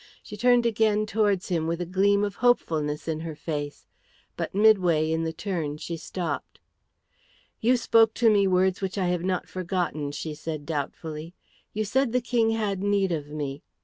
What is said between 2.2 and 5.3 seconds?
of hopefulness in her face, but midway in